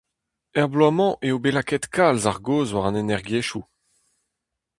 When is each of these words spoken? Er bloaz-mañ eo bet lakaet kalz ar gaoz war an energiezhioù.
Er 0.59 0.67
bloaz-mañ 0.71 1.13
eo 1.27 1.35
bet 1.43 1.53
lakaet 1.55 1.85
kalz 1.95 2.23
ar 2.29 2.39
gaoz 2.45 2.69
war 2.73 2.87
an 2.87 2.99
energiezhioù. 3.03 3.63